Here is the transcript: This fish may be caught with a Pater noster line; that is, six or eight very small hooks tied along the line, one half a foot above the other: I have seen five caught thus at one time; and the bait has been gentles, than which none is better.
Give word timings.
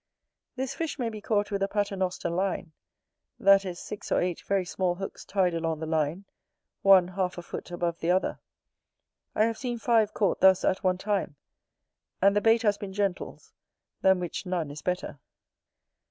This 0.55 0.73
fish 0.73 0.97
may 0.97 1.09
be 1.09 1.21
caught 1.21 1.51
with 1.51 1.61
a 1.61 1.67
Pater 1.67 1.95
noster 1.95 2.31
line; 2.31 2.71
that 3.37 3.63
is, 3.63 3.77
six 3.79 4.11
or 4.11 4.19
eight 4.19 4.41
very 4.41 4.65
small 4.65 4.95
hooks 4.95 5.23
tied 5.23 5.53
along 5.53 5.77
the 5.79 5.85
line, 5.85 6.25
one 6.81 7.09
half 7.09 7.37
a 7.37 7.43
foot 7.43 7.69
above 7.69 7.99
the 7.99 8.09
other: 8.09 8.39
I 9.35 9.43
have 9.43 9.59
seen 9.59 9.77
five 9.77 10.11
caught 10.15 10.41
thus 10.41 10.65
at 10.65 10.83
one 10.83 10.97
time; 10.97 11.35
and 12.19 12.35
the 12.35 12.41
bait 12.41 12.63
has 12.63 12.79
been 12.79 12.93
gentles, 12.93 13.53
than 14.01 14.19
which 14.19 14.43
none 14.43 14.71
is 14.71 14.81
better. 14.81 15.19